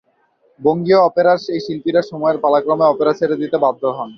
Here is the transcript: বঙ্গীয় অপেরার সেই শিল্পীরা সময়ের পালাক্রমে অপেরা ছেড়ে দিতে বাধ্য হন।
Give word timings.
বঙ্গীয় 0.59 0.99
অপেরার 1.01 1.37
সেই 1.45 1.59
শিল্পীরা 1.65 2.01
সময়ের 2.11 2.37
পালাক্রমে 2.43 2.85
অপেরা 2.87 3.13
ছেড়ে 3.19 3.35
দিতে 3.41 3.57
বাধ্য 3.63 3.83
হন। 3.97 4.09